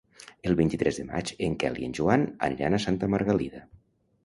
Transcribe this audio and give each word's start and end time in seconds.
El 0.51 0.55
vint-i-tres 0.59 0.97
de 0.99 1.05
maig 1.09 1.33
en 1.49 1.59
Quel 1.65 1.77
i 1.83 1.85
en 1.89 1.95
Joan 1.99 2.25
aniran 2.49 2.81
a 2.81 2.83
Santa 2.89 3.13
Margalida. 3.17 3.65